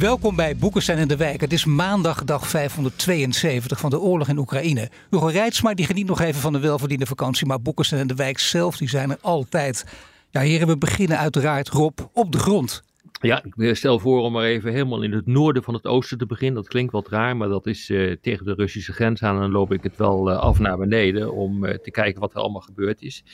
[0.00, 1.40] Welkom bij Boekenstein in de Wijk.
[1.40, 4.90] Het is maandag dag 572 van de oorlog in Oekraïne.
[5.10, 8.38] Hugo Reitsma die geniet nog even van de welverdiende vakantie, maar Boekenstein en de Wijk
[8.38, 9.86] zelf die zijn er altijd.
[10.30, 12.82] Ja heren, we beginnen uiteraard Rob op de grond.
[13.20, 16.26] Ja, ik stel voor om maar even helemaal in het noorden van het oosten te
[16.26, 16.62] beginnen.
[16.62, 19.34] Dat klinkt wat raar, maar dat is uh, tegen de Russische grens aan.
[19.34, 22.40] En dan loop ik het wel uh, af naar beneden om te kijken wat er
[22.40, 23.24] allemaal gebeurd is.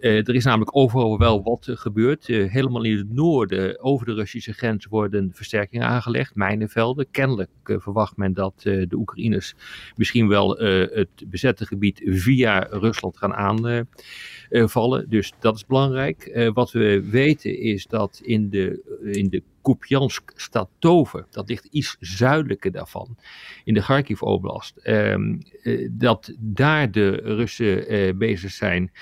[0.00, 2.26] Er is namelijk overal wel wat gebeurd.
[2.26, 6.34] helemaal in het noorden, over de Russische grens, worden versterkingen aangelegd.
[6.34, 7.06] Mijnenvelden.
[7.10, 9.54] Kennelijk verwacht men dat de Oekraïners
[9.96, 13.86] misschien wel het bezette gebied via Rusland gaan aan
[14.50, 15.08] vallen.
[15.08, 16.22] Dus dat is belangrijk.
[16.26, 22.72] Eh, wat we weten is dat in de, in de Kupiansk-Statover, dat ligt iets zuidelijker
[22.72, 23.16] daarvan,
[23.64, 28.92] in de Kharkiv-oblast, ehm, eh, dat daar de Russen eh, bezig zijn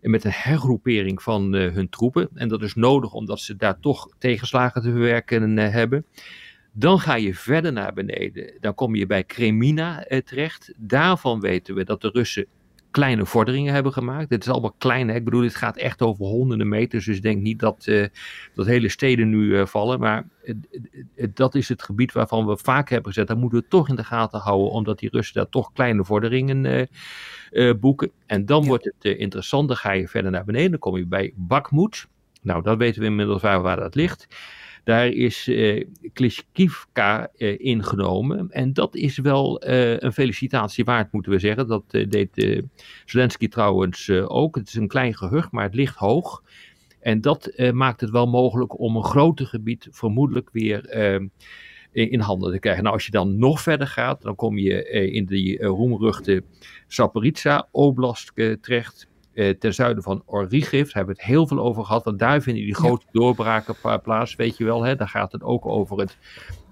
[0.00, 2.28] met een hergroepering van hun troepen.
[2.34, 6.06] En dat is nodig omdat ze daar toch tegenslagen te verwerken hebben.
[6.72, 8.56] Dan ga je verder naar beneden.
[8.60, 10.74] Dan kom je bij Kremina terecht.
[10.76, 12.46] Daarvan weten we dat de Russen
[12.94, 14.30] kleine vorderingen hebben gemaakt.
[14.30, 15.08] Het is allemaal klein.
[15.08, 15.14] Hè?
[15.14, 17.04] Ik bedoel, het gaat echt over honderden meters.
[17.04, 18.06] Dus ik denk niet dat, uh,
[18.54, 20.00] dat hele steden nu uh, vallen.
[20.00, 20.26] Maar
[21.34, 23.28] dat is het gebied waarvan we vaak hebben gezet.
[23.28, 24.70] Daar moeten we toch in de gaten houden.
[24.70, 26.88] Omdat die Russen daar toch kleine vorderingen
[27.50, 28.10] uh, boeken.
[28.26, 28.68] En dan ja.
[28.68, 29.68] wordt het interessant.
[29.68, 30.70] Dan ga je verder naar beneden.
[30.70, 32.06] Dan kom je bij Bakhmut.
[32.42, 34.26] Nou, dat weten we inmiddels waar, waar dat ligt.
[34.84, 35.84] Daar is uh,
[37.58, 38.50] ingenomen.
[38.50, 41.66] En dat is wel uh, een felicitatie waard, moeten we zeggen.
[41.66, 42.62] Dat deed
[43.04, 44.56] Zelensky trouwens ook.
[44.56, 46.42] Het is een klein gehucht, maar het ligt hoog.
[47.00, 50.90] En dat maakt het wel mogelijk om een groter gebied vermoedelijk weer
[51.92, 52.82] in handen te krijgen.
[52.82, 56.42] Nou, als je dan nog verder gaat, dan kom je in die roemruchte
[56.86, 60.84] Zaporizhia Oblast terecht eh, ten zuiden van Origiv.
[60.84, 63.20] Daar hebben we het heel veel over gehad, want daar vinden die grote ja.
[63.20, 64.84] doorbraken plaats, weet je wel.
[64.84, 64.96] Hè?
[64.96, 66.18] Daar gaat het ook over het,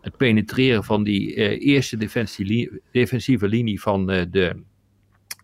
[0.01, 1.97] het penetreren van die eh, eerste
[2.91, 4.63] defensieve linie van, uh, de,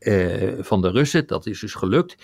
[0.00, 1.26] uh, van de Russen.
[1.26, 2.16] Dat is dus gelukt.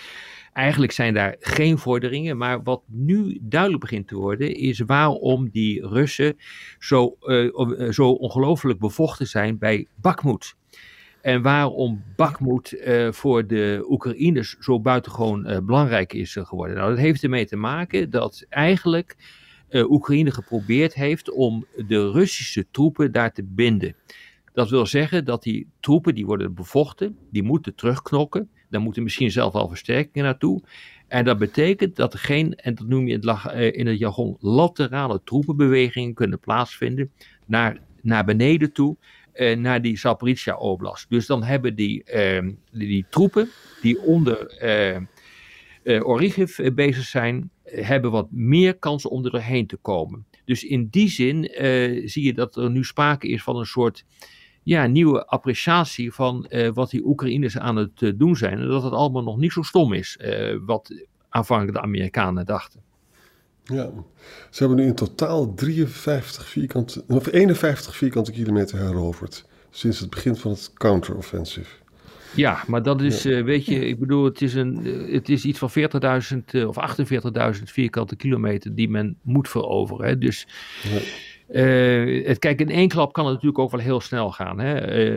[0.53, 5.87] Eigenlijk zijn daar geen vorderingen, maar wat nu duidelijk begint te worden is waarom die
[5.87, 6.37] Russen
[6.79, 10.55] zo, uh, zo ongelooflijk bevochten zijn bij Bakhmut.
[11.25, 16.77] En waarom Bakhmut uh, voor de Oekraïners zo buitengewoon uh, belangrijk is uh, geworden.
[16.77, 19.17] Nou, dat heeft ermee te maken dat eigenlijk
[19.73, 23.95] Oekraïne geprobeerd heeft om de Russische troepen daar te binden.
[24.53, 28.49] Dat wil zeggen dat die troepen, die worden bevochten, die moeten terugknokken.
[28.71, 30.63] Daar moeten misschien zelf al versterkingen naartoe.
[31.09, 34.37] En dat betekent dat er geen, en dat noem je in het, in het jargon,
[34.41, 37.11] laterale troepenbewegingen kunnen plaatsvinden
[37.47, 38.97] naar, naar beneden toe
[39.35, 41.07] uh, naar die Zaporizhia Oblast.
[41.09, 43.49] Dus dan hebben die, uh, die, die, troepen
[43.81, 44.63] die onder
[45.83, 50.27] uh, Origiv bezig zijn, hebben wat meer kans om er doorheen te komen.
[50.45, 51.51] Dus in die zin
[52.09, 54.05] zie je dat er nu sprake is van een soort
[54.63, 58.59] ja, nieuwe appreciatie van wat die Oekraïners aan het doen zijn.
[58.59, 60.19] En dat het allemaal nog niet zo stom is,
[60.67, 62.81] wat aanvankelijk de Amerikanen dachten.
[63.65, 63.91] Ja,
[64.51, 69.45] ze hebben nu in totaal 53 vierkante, of 51 vierkante kilometer heroverd.
[69.71, 71.71] Sinds het begin van het counteroffensive.
[72.35, 73.31] Ja, maar dat is, ja.
[73.31, 74.77] uh, weet je, ik bedoel, het is, een,
[75.11, 76.99] het is iets van 40.000 uh, of
[77.57, 80.07] 48.000 vierkante kilometer die men moet veroveren.
[80.07, 80.19] Hè?
[80.19, 80.47] Dus,
[80.83, 81.01] ja.
[81.63, 84.61] uh, het, kijk, in één klap kan het natuurlijk ook wel heel snel gaan.
[84.61, 84.75] Hè?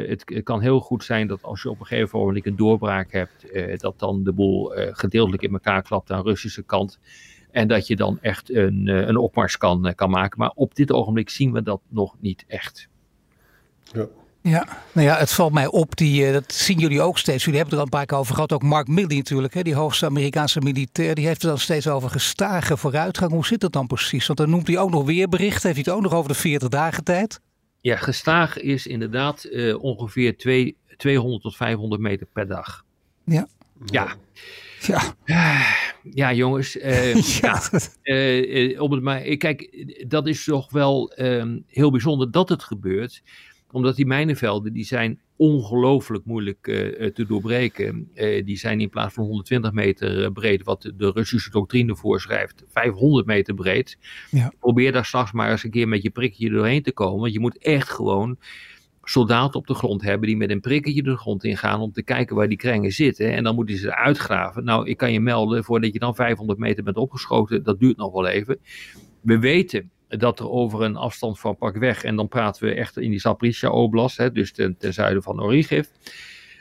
[0.08, 3.12] Het, het, kan heel goed zijn dat als je op een gegeven moment een doorbraak
[3.12, 3.46] hebt,
[3.82, 7.00] dat dan de boel gedeeltelijk in elkaar klapt aan de Russische kant.
[7.58, 10.40] En dat je dan echt een, eh, een opmars kan, eh, kan maken.
[10.40, 12.88] Maar op dit ogenblik zien we dat nog niet echt.
[13.94, 14.08] Ja.
[14.42, 17.44] Ja, nou ja, het valt mij op, die, uh, dat zien jullie ook steeds.
[17.44, 18.52] Jullie hebben er al een paar keer over gehad.
[18.52, 21.16] Ook Mark Milley natuurlijk, hè, die hoogste Amerikaanse militair.
[21.16, 23.32] Die heeft er dan steeds over gestage vooruitgang.
[23.32, 24.28] Hoe zit dat dan precies?
[24.28, 25.64] Want dan noemt hij ook nog weerbericht.
[25.64, 27.40] Heeft hij het ook nog over de 40 dagen tijd?
[27.82, 32.84] Ja, gestaag is inderdaad uh, ongeveer twee, 200 tot 500 meter per dag.
[33.24, 33.48] Ja.
[33.86, 34.16] Ja.
[34.88, 35.16] Ja.
[36.12, 36.76] Ja, jongens.
[36.76, 37.62] Uh, ja.
[38.04, 42.64] ja uh, om het maar, kijk, dat is toch wel um, heel bijzonder dat het
[42.64, 43.22] gebeurt.
[43.72, 48.12] Omdat die mijnenvelden, die zijn ongelooflijk moeilijk uh, te doorbreken.
[48.46, 53.54] die zijn in plaats van 120 meter breed, wat de Russische doctrine voorschrijft, 500 meter
[53.54, 53.98] breed.
[54.32, 54.54] Ja.
[54.60, 57.20] Probeer daar straks maar eens een keer met je prikje doorheen te komen.
[57.20, 58.38] Want je moet echt gewoon
[59.10, 62.36] soldaten op de grond hebben die met een prikketje de grond ingaan om te kijken
[62.36, 63.34] waar die krengen zitten.
[63.34, 64.64] En dan moeten ze uitgraven.
[64.64, 68.14] Nou, ik kan je melden, voordat je dan 500 meter bent opgeschoten, dat duurt nog
[68.14, 68.60] wel even.
[69.22, 73.10] We weten dat er over een afstand van pakweg, en dan praten we echt in
[73.10, 75.88] die Zaporizhia Oblast, dus ten, zuiden van Origiv,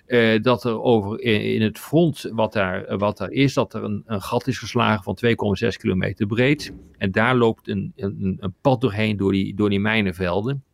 [0.06, 4.02] uh, dat er over in, het front wat daar, wat daar is, dat er een,
[4.06, 5.19] een gat is geslagen van
[5.64, 6.72] 2,6 kilometer breed.
[6.99, 10.64] En daar loopt een, een, een pad doorheen door die, door die mijnenvelden.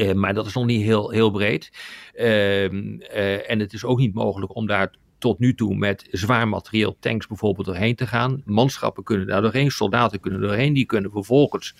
[0.00, 1.72] Uh, maar dat is nog niet heel, heel breed.
[2.14, 6.96] Uh, en het is ook niet mogelijk om daar tot nu toe met zwaar materieel,
[7.00, 8.42] tanks bijvoorbeeld, doorheen te gaan.
[8.44, 10.72] Manschappen kunnen daar doorheen, soldaten kunnen doorheen.
[10.72, 11.74] Die kunnen vervolgens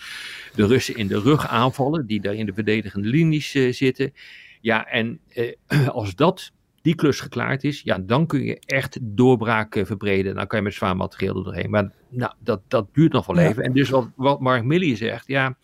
[0.54, 4.12] de Russen in de rug aanvallen, die daar in de verdedigende linies zitten.
[4.60, 5.20] Ja, en
[5.92, 10.34] als dat die klus geklaard is, ja, dan kun je echt doorbraak uh, verbreden.
[10.34, 11.70] Dan kan je met zwaar materieel er doorheen.
[11.70, 13.62] Maar nou, dat, dat duurt nog wel even.
[13.62, 15.56] En dus wat, wat Mark Milley zegt, ja,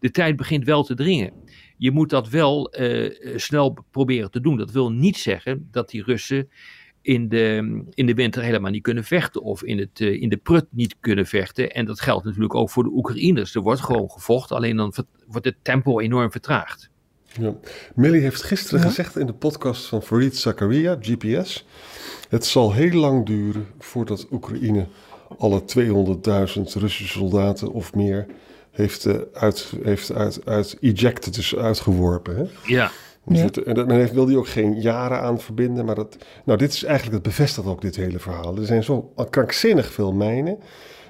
[0.00, 1.32] de tijd begint wel te dringen.
[1.76, 4.56] Je moet dat wel uh, snel proberen te doen.
[4.56, 6.48] Dat wil niet zeggen dat die Russen
[7.02, 10.66] in de, in de winter helemaal niet kunnen vechten of in, het, in de prut
[10.70, 11.70] niet kunnen vechten.
[11.70, 13.54] En dat geldt natuurlijk ook voor de Oekraïners.
[13.54, 14.94] Er wordt gewoon gevochten, alleen dan
[15.26, 16.91] wordt het tempo enorm vertraagd.
[17.40, 17.54] Ja.
[17.94, 21.66] Millie heeft gisteren gezegd in de podcast van Farid Zakaria, GPS...
[22.28, 24.86] het zal heel lang duren voordat Oekraïne
[25.38, 25.64] alle 200.000
[26.54, 28.26] Russische soldaten of meer
[28.70, 32.36] heeft, uh, uit, heeft uit, uit ejected, dus uitgeworpen.
[32.36, 32.44] Hè?
[32.74, 32.90] Ja.
[33.24, 33.48] Dus ja.
[33.64, 35.84] en men heeft, wil die ook geen jaren aan verbinden.
[35.84, 38.56] Maar dat, nou, dit is eigenlijk, het bevestigt ook dit hele verhaal.
[38.56, 40.58] Er zijn zo krankzinnig veel mijnen.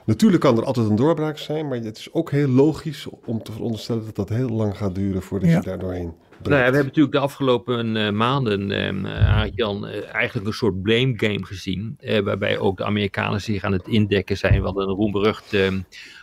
[0.04, 3.52] Natuurlijk kan er altijd een doorbraak zijn, maar het is ook heel logisch om te
[3.52, 6.14] veronderstellen dat dat heel lang gaat duren voordat je daar doorheen
[6.48, 10.82] nou ja, we hebben natuurlijk de afgelopen uh, maanden, uh, Jan, uh, eigenlijk een soort
[10.82, 11.98] blame game gezien.
[12.24, 14.58] waarbij ook de Amerikanen zich aan het indekken zijn.
[14.58, 15.56] We hadden een roemberucht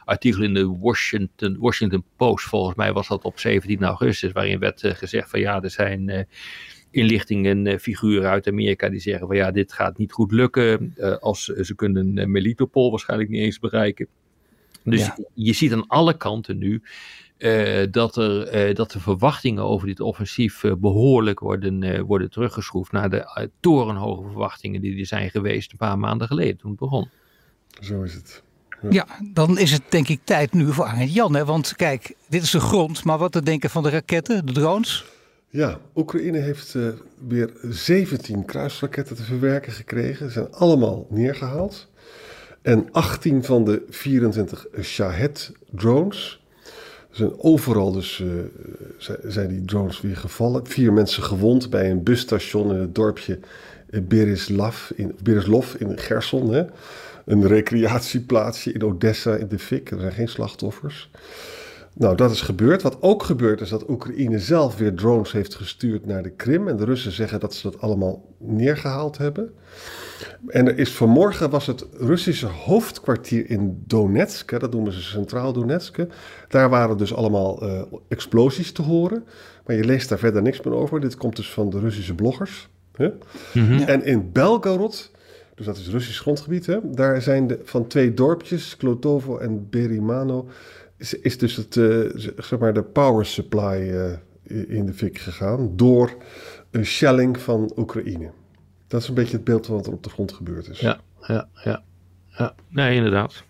[0.06, 4.82] artikel in de Washington, Washington Post, volgens mij was dat op 17 augustus, waarin werd
[4.84, 6.28] gezegd van ja, er zijn
[6.91, 10.95] inlichtingen figuren uit Amerika die zeggen van ja, dit gaat niet goed lukken.
[11.19, 14.07] als ze kunnen Melitopol waarschijnlijk niet eens bereiken.
[14.83, 16.81] Dus je ziet aan alle kanten nu
[17.39, 22.91] uh, dat, er, uh, dat de verwachtingen over dit offensief uh, behoorlijk worden, worden teruggeschroefd
[22.91, 27.09] naar de torenhoge verwachtingen die er zijn geweest een paar maanden geleden toen het begon.
[27.81, 28.44] Zo is het.
[28.81, 28.89] Ja.
[28.89, 31.36] ja dan is het denk ik tijd nu voor Arend Jan.
[31.36, 31.45] Hè?
[31.45, 35.06] Want kijk, dit is de grond, maar wat te denken van de raketten, de drones?
[35.51, 36.75] Ja, Oekraïne heeft
[37.28, 40.25] weer 17 kruisraketten te verwerken gekregen.
[40.25, 41.88] Ze zijn allemaal neergehaald.
[42.62, 46.44] En 18 van de 24 Shahed-drones
[47.12, 48.30] zijn overal dus uh,
[49.24, 50.68] zijn die drones weer gevallen.
[50.68, 53.40] Vier mensen gewond bij een busstation in het dorpje
[54.01, 56.54] Berislav in, Berislov in Gerson.
[56.54, 56.66] Hè?
[57.25, 59.92] Een recreatieplaatsje in Odessa in de fik.
[59.92, 61.10] Er zijn geen slachtoffers.
[61.94, 62.81] Nou, dat is gebeurd.
[62.81, 66.68] Wat ook gebeurd is dat Oekraïne zelf weer drones heeft gestuurd naar de Krim.
[66.68, 69.51] En de Russen zeggen dat ze dat allemaal neergehaald hebben.
[70.47, 75.53] En er is vanmorgen was het Russische hoofdkwartier in Donetsk, hè, dat noemen ze Centraal
[75.53, 75.97] Donetsk.
[76.47, 79.24] Daar waren dus allemaal uh, explosies te horen.
[79.65, 81.01] Maar je leest daar verder niks meer over.
[81.01, 82.69] Dit komt dus van de Russische bloggers.
[82.95, 83.07] Hè?
[83.53, 83.80] Mm -hmm.
[83.80, 85.12] En in Belgorod,
[85.56, 90.47] dus dat is Russisch grondgebied, hè, daar zijn de, van twee dorpjes, Klotovo en Berimano,
[91.00, 94.12] is, is dus het, uh, zeg maar de power supply uh,
[94.78, 96.18] in de fik gegaan door
[96.72, 98.31] een shelling van Oekraïne.
[98.88, 100.80] Dat is een beetje het beeld wat er op de grond gebeurd is.
[100.80, 101.84] Ja, ja, ja.
[102.28, 102.56] ja.
[102.68, 103.44] Nee, inderdaad.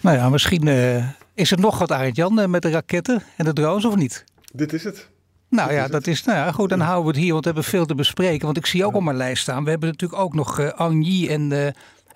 [0.00, 3.44] Nou ja, misschien uh, is er nog wat, Arend Jan, uh, met de raketten en
[3.44, 4.24] de drones of niet?
[4.52, 5.08] Dit is het.
[5.50, 7.70] Nou ja, dat is, nou ja, goed, dan houden we het hier, want we hebben
[7.70, 8.44] veel te bespreken.
[8.44, 8.98] Want ik zie ook ja.
[8.98, 11.66] op mijn lijst staan, we hebben natuurlijk ook nog uh, Angie en, uh,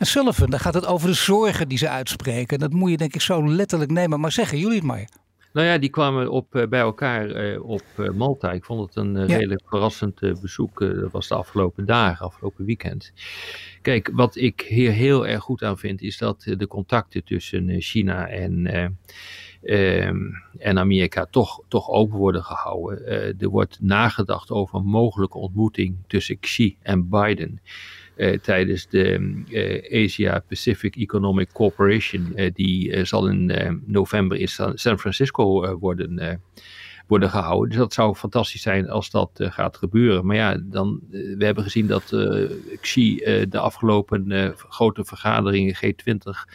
[0.03, 0.51] en Sullivan.
[0.51, 2.59] Daar gaat het over de zorgen die ze uitspreken.
[2.59, 5.09] Dat moet je denk ik zo letterlijk nemen, maar zeggen jullie het maar.
[5.53, 8.53] Nou ja, die kwamen op, uh, bij elkaar uh, op uh, Malta.
[8.53, 9.37] Ik vond het een ja.
[9.37, 10.79] redelijk verrassend bezoek.
[10.79, 13.13] dat was de afgelopen dagen, afgelopen weekend.
[13.83, 18.29] Kijk, wat ik hier heel erg goed aan vind, is dat de contacten tussen China
[18.29, 18.67] en,
[19.63, 23.07] en Amerika toch, toch open worden gehouden.
[23.39, 27.61] er wordt nagedacht over een mogelijke ontmoeting tussen Xi en Biden.
[28.17, 32.33] Uh, tijdens de uh, Asia Pacific Economic Corporation.
[32.37, 36.41] Uh, die zal in november in San, San Francisco worden,
[37.07, 37.69] worden gehouden.
[37.69, 40.27] Dus dat zou fantastisch zijn als dat gaat gebeuren.
[40.27, 42.17] Maar ja, dan, we hebben gezien dat
[42.81, 43.17] Xi
[43.49, 46.53] de afgelopen grote vergaderingen G20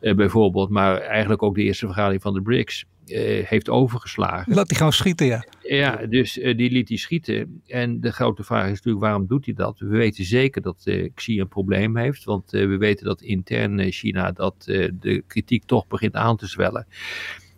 [0.00, 4.54] bijvoorbeeld, maar eigenlijk ook de eerste vergadering van de BRICS uh, heeft overgeslagen.
[4.54, 5.44] Laat hij gewoon schieten, ja.
[5.60, 7.62] Ja, dus uh, die liet hij schieten.
[7.66, 9.78] En de grote vraag is natuurlijk, waarom doet hij dat?
[9.78, 14.62] We weten zeker dat Xi een probleem heeft, want we weten dat intern China dat
[14.64, 16.86] de kritiek toch begint aan te zwellen.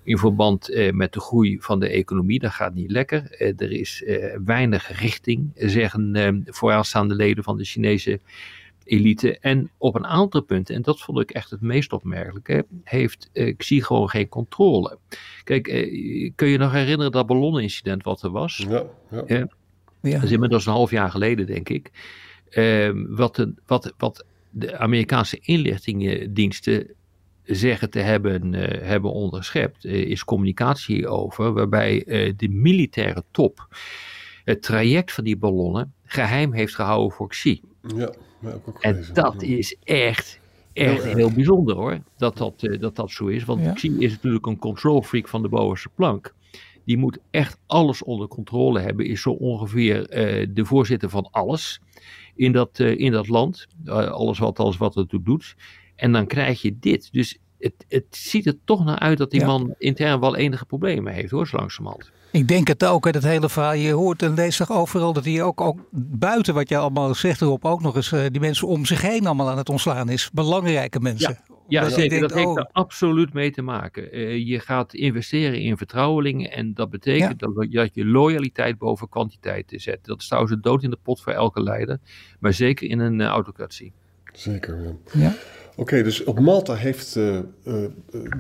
[0.03, 2.39] in verband eh, met de groei van de economie.
[2.39, 3.31] Dat gaat niet lekker.
[3.31, 8.21] Eh, er is eh, weinig richting, zeggen eh, vooraanstaande leden van de Chinese
[8.91, 9.39] elite.
[9.39, 13.57] En op een aantal punten, en dat vond ik echt het meest opmerkelijke, heeft uh,
[13.57, 14.99] Xi gewoon geen controle.
[15.45, 18.65] Kijk, uh, kun je nog herinneren dat ballonincident wat er was?
[18.69, 19.25] Ja, ja.
[19.27, 19.45] Uh,
[20.01, 20.15] ja.
[20.15, 21.91] Dat is inmiddels een half jaar geleden, denk ik.
[22.51, 26.95] Ehm, wat, de, wat, wat de Amerikaanse inlichtingendiensten
[27.45, 28.53] zeggen te hebben,
[28.85, 32.05] hebben onderschept, is communicatie over, waarbij
[32.37, 33.69] de militaire top
[34.45, 37.61] het traject van die ballonnen geheim heeft gehouden voor Xi.
[37.97, 38.13] Ja,
[38.81, 40.41] en dat is echt,
[40.73, 43.45] echt heel, heel bijzonder hoor, dat dat, uh, dat dat zo is.
[43.45, 43.73] Want ja.
[43.73, 46.35] Xi is natuurlijk een control freak van de bovenste plank.
[46.85, 51.81] Die moet echt alles onder controle hebben, is zo ongeveer uh, de voorzitter van alles
[52.35, 53.67] in dat, uh, in dat land.
[53.87, 55.57] alles wat, alles wat het doet.
[55.97, 57.13] En dan krijg je dit.
[57.13, 59.47] Dus het, het ziet er toch naar uit dat die ja.
[59.47, 62.11] man intern wel enige problemen heeft hoor, zo langzamerhand.
[62.33, 63.73] Ik denk het ook, hè, dat hele verhaal.
[63.73, 67.41] Je hoort en leest toch overal dat hij ook, ook buiten wat je allemaal zegt
[67.41, 70.31] erop ook nog eens uh, die mensen om zich heen allemaal aan het ontslaan is.
[70.31, 71.39] Belangrijke mensen.
[71.47, 71.59] Ja.
[71.71, 72.09] Ja, dat zeker.
[72.09, 72.59] Denkt, dat heeft oh.
[72.59, 74.19] er absoluut mee te maken.
[74.19, 77.47] Uh, je gaat investeren in vertrouwelingen en dat betekent ja.
[77.47, 80.05] dat, dat je loyaliteit boven kwantiteit zet.
[80.05, 81.99] Dat is trouwens een dood in de pot voor elke leider,
[82.41, 83.93] maar zeker in een uh, autocratie.
[84.33, 85.21] Zeker, ja.
[85.21, 85.35] ja.
[85.81, 87.75] Oké, okay, dus op Malta heeft uh, uh,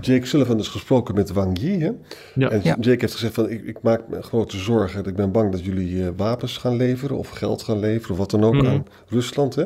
[0.00, 1.80] Jake Sullivan dus gesproken met Wang Yi.
[1.80, 1.90] Hè?
[2.34, 2.50] Ja.
[2.50, 2.76] En ja.
[2.80, 5.04] Jake heeft gezegd van ik, ik, maak me grote zorgen.
[5.04, 8.30] Ik ben bang dat jullie uh, wapens gaan leveren of geld gaan leveren of wat
[8.30, 8.66] dan ook mm.
[8.66, 9.54] aan Rusland.
[9.54, 9.64] Hè?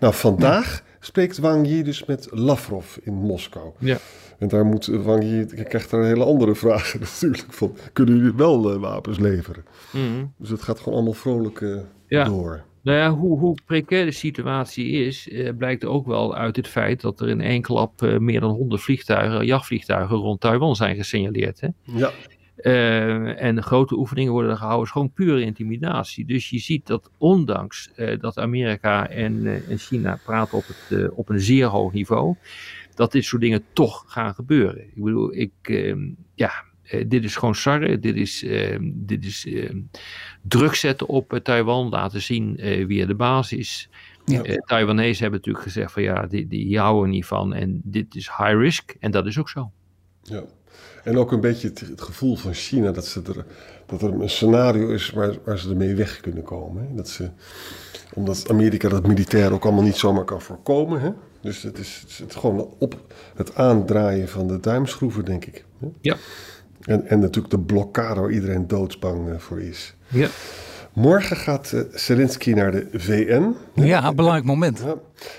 [0.00, 0.94] Nou, vandaag ja.
[1.00, 3.70] spreekt Wang Yi dus met Lavrov in Moskou.
[3.78, 3.98] Ja.
[4.38, 7.76] En daar moet Wang Yi, krijgt daar een hele andere vragen natuurlijk van.
[7.92, 9.64] Kunnen jullie wel wapens leveren?
[9.92, 10.32] Mm.
[10.38, 11.64] Dus het gaat gewoon allemaal vrolijk
[12.08, 12.64] door.
[12.86, 17.00] Nou ja, hoe, hoe precair de situatie is, eh, blijkt ook wel uit het feit
[17.00, 21.60] dat er in één klap eh, meer dan 100 vliegtuigen, jachtvliegtuigen rond Taiwan zijn gesignaleerd.
[21.60, 21.68] Hè?
[21.82, 22.10] Ja.
[22.56, 26.24] Uh, en grote oefeningen worden er gehouden, is gewoon pure intimidatie.
[26.24, 31.10] Dus je ziet dat ondanks uh, dat Amerika en, uh, en, China praten op, het,
[31.10, 32.34] op een zeer hoog niveau,
[32.94, 34.82] dat dit soort dingen toch gaan gebeuren.
[34.82, 37.98] Ik bedoel, ik, ehm, ja, uh, dit is gewoon sarre.
[37.98, 39.70] Dit is, uh, dit is uh,
[40.42, 41.88] druk zetten op Taiwan.
[41.88, 42.54] Laten zien
[42.86, 43.88] wie er de baas is.
[44.24, 44.42] Ja.
[44.64, 47.54] Taiwanese hebben natuurlijk gezegd van ja, die, die houden niet van.
[47.54, 48.94] En dit is high risk.
[49.00, 49.70] En dat is ook zo.
[50.22, 50.44] Ja.
[51.04, 53.46] En ook een beetje het, het gevoel van China dat, ze er,
[53.86, 56.86] dat er een scenario is waar, waar ze ermee weg kunnen komen.
[56.88, 56.94] Hè?
[56.94, 57.30] Dat ze,
[58.14, 61.00] omdat Amerika dat militair ook allemaal niet zomaar kan voorkomen.
[61.00, 61.10] Hè?
[61.40, 65.64] Dus het is, het is het gewoon op het aandraaien van de duimschroeven, denk ik.
[65.78, 65.86] Hè?
[66.00, 66.16] Ja.
[66.84, 69.94] En, en natuurlijk de blokkade waar iedereen doodsbang uh, voor is.
[70.08, 70.28] Ja.
[70.92, 73.54] Morgen gaat uh, Zelensky naar de VN.
[73.74, 74.78] Ja, een belangrijk moment.
[74.84, 74.94] Ja.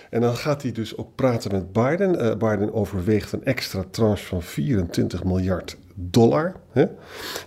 [0.09, 2.25] En dan gaat hij dus ook praten met Biden.
[2.25, 6.55] Uh, Biden overweegt een extra tranche van 24 miljard dollar.
[6.71, 6.85] Hè?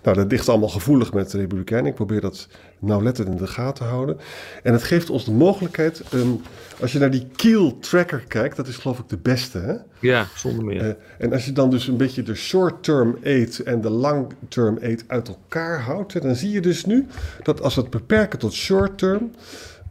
[0.02, 1.90] Nou, dat ligt allemaal gevoelig met de Republikeinen.
[1.90, 4.18] Ik probeer dat nauwlettend in de gaten te houden.
[4.62, 6.40] En het geeft ons de mogelijkheid, um,
[6.80, 9.58] als je naar die Keel Tracker kijkt, dat is geloof ik de beste.
[9.58, 9.74] Hè?
[10.00, 10.84] Ja, zonder meer.
[10.84, 15.04] Uh, en als je dan dus een beetje de short-term aid en de long-term aid
[15.06, 17.06] uit elkaar houdt, hè, dan zie je dus nu
[17.42, 19.30] dat als we het beperken tot short-term,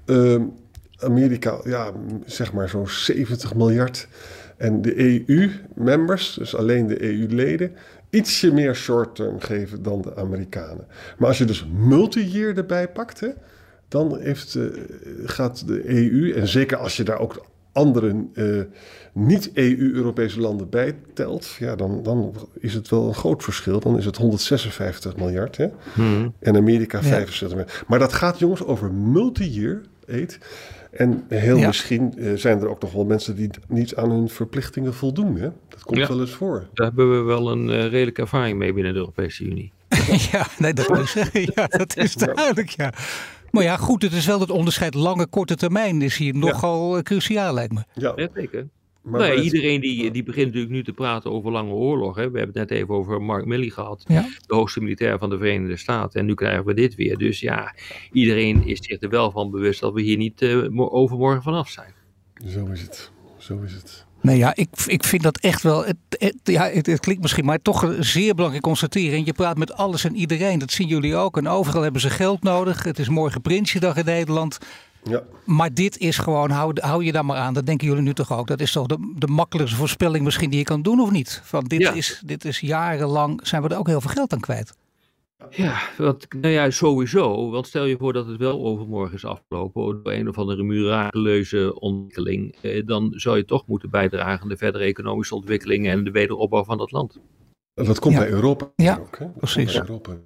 [0.06, 0.54] um,
[1.00, 1.92] Amerika, ja,
[2.26, 4.08] zeg maar zo'n 70 miljard.
[4.58, 7.72] En de EU-members, dus alleen de EU-leden,
[8.10, 10.88] ietsje meer short-term geven dan de Amerikanen.
[11.18, 13.30] Maar als je dus multi-year erbij pakt, hè,
[13.88, 14.66] dan heeft, uh,
[15.26, 18.62] gaat de EU, en zeker als je daar ook andere uh,
[19.14, 23.80] niet-EU-Europese landen bij telt, ja, dan, dan is het wel een groot verschil.
[23.80, 25.68] Dan is het 156 miljard hè?
[25.94, 26.34] Hmm.
[26.40, 27.84] en Amerika 65 miljard.
[27.88, 30.40] Maar dat gaat jongens over multi-year aid.
[30.92, 31.68] En heel ja.
[31.68, 35.36] misschien uh, zijn er ook nog wel mensen die niet aan hun verplichtingen voldoen.
[35.36, 35.50] Hè?
[35.68, 36.08] Dat komt ja.
[36.08, 36.68] wel eens voor.
[36.74, 39.72] Daar hebben we wel een uh, redelijke ervaring mee binnen de Europese Unie.
[40.32, 41.14] ja, nee, dat, is,
[41.56, 42.94] ja, dat is duidelijk, ja.
[43.52, 47.02] Maar ja, goed, het is wel het onderscheid lange, korte termijn is hier nogal ja.
[47.02, 47.84] cruciaal, lijkt me.
[47.94, 48.68] Ja, ja zeker.
[49.02, 52.16] Maar nee, iedereen die, die begint natuurlijk nu te praten over lange oorlog.
[52.16, 52.32] Hè.
[52.32, 54.28] We hebben het net even over Mark Milley gehad, ja.
[54.48, 56.20] de hoogste militair van de Verenigde Staten.
[56.20, 57.18] En nu krijgen we dit weer.
[57.18, 57.76] Dus ja,
[58.12, 61.94] iedereen is zich er wel van bewust dat we hier niet uh, overmorgen vanaf zijn.
[62.48, 63.12] Zo is het.
[63.38, 64.08] Zo is het.
[64.22, 65.86] Nee, ja, ik, ik vind dat echt wel.
[65.86, 69.26] Het, het ja, het, het, klinkt misschien, maar toch een zeer belangrijk constateren.
[69.26, 70.60] Je praat met alles en iedereen.
[70.60, 71.38] Dat zien jullie ook.
[71.38, 72.84] En overal hebben ze geld nodig.
[72.84, 74.58] Het is morgen Prinsjedag in Nederland.
[75.04, 75.24] Ja.
[75.46, 77.54] Maar dit is gewoon, hou, hou je daar maar aan.
[77.54, 78.48] Dat denken jullie nu toch ook.
[78.48, 81.42] Dat is toch de, de makkelijkste voorspelling misschien die je kan doen, of niet?
[81.44, 81.94] Van dit, ja.
[81.94, 84.74] is, dit is jarenlang, zijn we er ook heel veel geld aan kwijt.
[85.50, 87.50] Ja, wat, nou ja, sowieso.
[87.50, 91.80] Want stel je voor dat het wel overmorgen is afgelopen door een of andere miraculeuze
[91.80, 92.56] ontwikkeling.
[92.62, 96.64] Eh, dan zou je toch moeten bijdragen aan de verdere economische ontwikkeling en de wederopbouw
[96.64, 97.20] van dat land.
[97.74, 99.18] Dat komt bij Europa ja, ook.
[99.18, 99.26] Hè?
[99.26, 99.74] precies.
[99.74, 100.18] Bij Europa.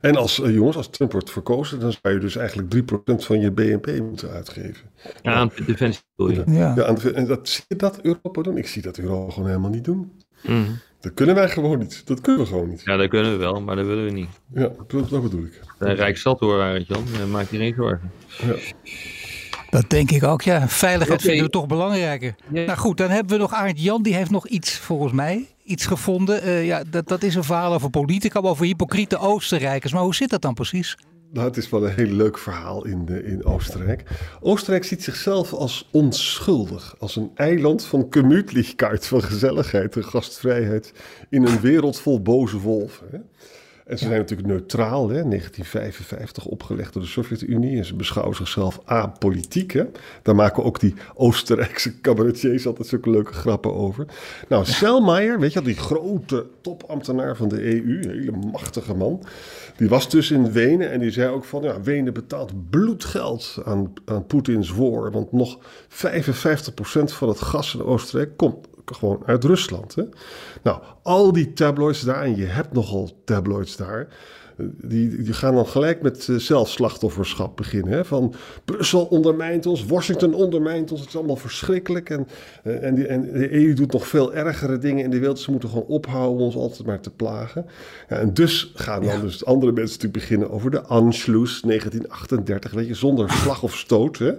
[0.00, 3.40] En als uh, jongens, als Trump wordt verkozen, dan zou je dus eigenlijk 3% van
[3.40, 4.90] je BNP moeten uitgeven.
[5.22, 6.42] Ja, aan de defensie je.
[6.46, 8.56] Ja, ja aan en dat, zie je dat Europa doen?
[8.56, 10.12] Ik zie dat Europa gewoon helemaal niet doen.
[10.42, 10.78] Mm.
[11.00, 12.06] Dat kunnen wij gewoon niet.
[12.06, 12.82] Dat kunnen we gewoon niet.
[12.84, 14.28] Ja, dat kunnen we wel, maar dat willen we niet.
[14.54, 15.60] Ja, dat, dat bedoel ik.
[15.78, 17.04] Een Rijksstad hoor, Arend Jan.
[17.30, 18.10] Maak je geen zorgen.
[18.26, 18.54] Ja.
[19.70, 20.68] Dat denk ik ook, ja.
[20.68, 21.30] Veiligheid okay.
[21.30, 22.34] vinden we toch belangrijker.
[22.52, 22.64] Ja.
[22.64, 24.02] Nou goed, dan hebben we nog Arend Jan.
[24.02, 26.46] Die heeft nog iets, volgens mij, iets gevonden.
[26.46, 29.92] Uh, ja, dat, dat is een verhaal over politica, over hypocriete Oostenrijkers.
[29.92, 30.96] Maar hoe zit dat dan precies?
[31.32, 34.02] Nou, het is wel een heel leuk verhaal in, de, in Oostenrijk.
[34.40, 36.94] Oostenrijk ziet zichzelf als onschuldig.
[36.98, 40.92] Als een eiland van gemütlichkeit, van gezelligheid en gastvrijheid.
[41.30, 43.30] In een wereld vol boze wolven.
[43.88, 47.78] En ze zijn natuurlijk neutraal, hè, 1955 opgelegd door de Sovjet-Unie.
[47.78, 49.72] En ze beschouwen zichzelf apolitiek.
[49.72, 49.84] Hè.
[50.22, 54.06] Daar maken ook die Oostenrijkse cabaretiers altijd zulke leuke grappen over.
[54.48, 59.22] Nou, Selmayr, weet je wel, die grote topambtenaar van de EU, een hele machtige man.
[59.76, 63.92] Die was dus in Wenen en die zei ook van, ja, Wenen betaalt bloedgeld aan,
[64.04, 65.10] aan Poetins voor.
[65.12, 65.62] Want nog 55%
[67.04, 69.94] van het gas in Oostenrijk komt gewoon uit Rusland.
[69.94, 70.02] Hè?
[70.62, 74.08] Nou, al die tabloids daar, en je hebt nogal tabloids daar,
[74.66, 77.92] die, die gaan dan gelijk met zelfslachtofferschap beginnen.
[77.92, 78.04] Hè?
[78.04, 82.10] Van Brussel ondermijnt ons, Washington ondermijnt ons, het is allemaal verschrikkelijk.
[82.10, 82.26] En,
[82.62, 85.38] en, die, en de EU doet nog veel ergere dingen in de wereld.
[85.38, 87.66] Ze moeten gewoon ophouden om ons altijd maar te plagen.
[88.08, 92.86] Ja, en dus gaan dan dus andere mensen natuurlijk beginnen over de Anschluss 1938, weet
[92.86, 94.18] je, zonder slag of stoot.
[94.18, 94.32] Hè?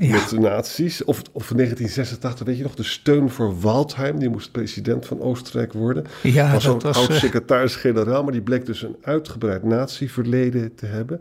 [0.00, 0.12] Ja.
[0.12, 1.04] met de nazi's.
[1.04, 5.72] Of, of 1986, weet je nog, de steun voor Waldheim, die moest president van Oostenrijk
[5.72, 6.04] worden.
[6.22, 6.96] Ja, was dat was...
[6.96, 11.20] oud-secretaris-generaal, maar die bleek dus een uitgebreid nazi-verleden te hebben.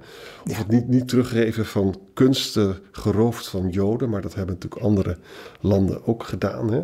[0.50, 5.18] Of het niet, niet teruggeven van kunsten geroofd van Joden, maar dat hebben natuurlijk andere
[5.60, 6.72] landen ook gedaan.
[6.72, 6.82] Hè?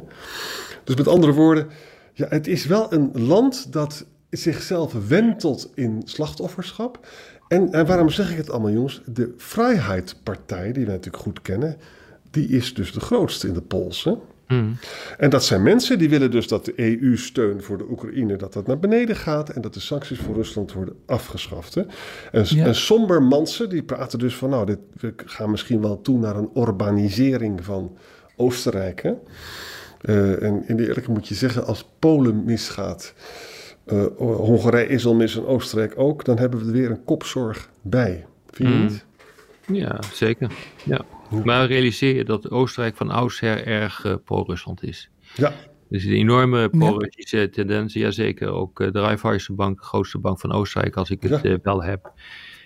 [0.83, 1.67] Dus met andere woorden,
[2.13, 7.07] ja, het is wel een land dat zichzelf wentelt in slachtofferschap.
[7.47, 9.01] En, en, waarom zeg ik het allemaal, jongens?
[9.05, 11.77] De Vrijheidspartij, die we natuurlijk goed kennen,
[12.31, 14.03] die is dus de grootste in de pols.
[14.03, 14.13] Hè?
[14.47, 14.77] Mm.
[15.17, 18.67] En dat zijn mensen die willen dus dat de EU-steun voor de Oekraïne dat dat
[18.67, 21.75] naar beneden gaat en dat de sancties voor Rusland worden afgeschaft.
[21.75, 21.81] Hè?
[22.31, 22.65] En, ja.
[22.65, 26.35] en somber Mansen die praten dus van, nou, dit, we gaan misschien wel toe naar
[26.35, 27.97] een urbanisering van
[28.35, 29.01] Oostenrijk.
[29.01, 29.13] Hè?
[30.01, 33.13] Uh, en in de eerlijke moet je zeggen, als Polen misgaat,
[33.85, 37.69] uh, Hongarije is al mis en Oostenrijk ook, dan hebben we er weer een kopzorg
[37.81, 38.25] bij.
[38.49, 38.81] Vind je mm.
[38.81, 39.05] niet?
[39.67, 40.51] Ja, zeker.
[40.85, 41.01] Ja.
[41.43, 45.09] Maar realiseer je dat Oostenrijk van oudsher erg uh, pro-Rusland is.
[45.35, 45.53] Ja.
[45.89, 47.47] Dus een enorme pro-Russische ja.
[47.47, 47.93] tendens.
[47.93, 51.57] Jazeker, ook uh, de Raiffeisenbank, de grootste bank van Oostenrijk, als ik het ja.
[51.63, 52.11] wel heb,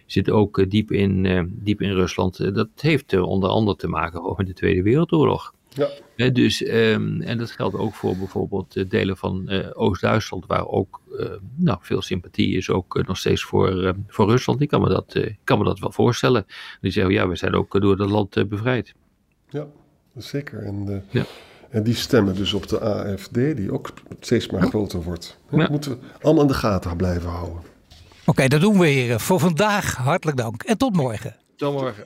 [0.05, 2.55] zit ook diep, in, diep in Rusland.
[2.55, 5.53] dat heeft onder andere te maken met de Tweede Wereldoorlog.
[5.69, 6.29] Ja.
[6.29, 11.29] dus, um, en dat geldt ook voor bijvoorbeeld delen van uh, Oost-Duitsland, waar ook uh,
[11.55, 14.61] nou, veel sympathie is, ook uh, nog steeds voor, voor Rusland.
[14.61, 16.45] Ik kan me, dat, kan me dat wel voorstellen.
[16.81, 18.93] Die zeggen, ja, we zijn ook door dat land bevrijd.
[19.49, 19.67] Ja,
[20.15, 20.63] zeker.
[20.63, 21.25] En, ja.
[21.69, 25.39] en die stemmen dus op de AFD, die ook steeds maar groter wordt.
[25.49, 25.67] Dat ja.
[25.69, 27.57] moeten we allemaal in de gaten blijven houden.
[28.29, 29.95] Oké, okay, dat doen we hier voor vandaag.
[29.95, 31.35] Hartelijk dank en tot morgen.
[31.55, 32.05] Tot morgen.